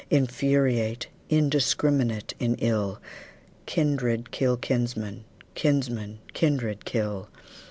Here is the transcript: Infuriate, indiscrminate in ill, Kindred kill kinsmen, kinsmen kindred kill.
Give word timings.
Infuriate, 0.09 1.05
indiscrminate 1.29 2.33
in 2.39 2.55
ill, 2.55 2.99
Kindred 3.67 4.31
kill 4.31 4.57
kinsmen, 4.57 5.25
kinsmen 5.53 6.17
kindred 6.33 6.85
kill. 6.85 7.29